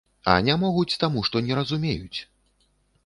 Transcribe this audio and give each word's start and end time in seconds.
А 0.31 0.37
не 0.47 0.53
могуць 0.61 0.99
таму, 1.03 1.23
што 1.29 1.43
не 1.49 1.53
разумеюць. 1.63 2.19